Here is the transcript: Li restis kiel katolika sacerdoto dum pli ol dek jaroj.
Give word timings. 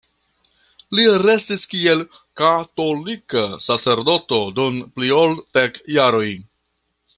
Li 0.99 1.03
restis 1.23 1.65
kiel 1.73 2.01
katolika 2.41 3.45
sacerdoto 3.67 4.41
dum 4.61 4.83
pli 4.97 5.15
ol 5.21 5.39
dek 5.59 5.79
jaroj. 5.99 6.27